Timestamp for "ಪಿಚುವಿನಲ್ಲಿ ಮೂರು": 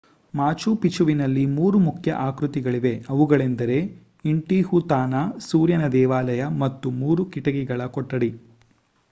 0.75-1.79